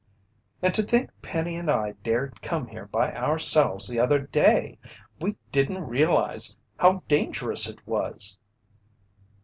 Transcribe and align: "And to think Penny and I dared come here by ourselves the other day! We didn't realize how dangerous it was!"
"And 0.63 0.73
to 0.73 0.81
think 0.81 1.11
Penny 1.21 1.55
and 1.55 1.69
I 1.69 1.91
dared 2.01 2.41
come 2.41 2.65
here 2.69 2.87
by 2.87 3.13
ourselves 3.13 3.87
the 3.87 3.99
other 3.99 4.17
day! 4.17 4.79
We 5.19 5.35
didn't 5.51 5.85
realize 5.85 6.57
how 6.79 7.03
dangerous 7.07 7.69
it 7.69 7.85
was!" 7.85 8.39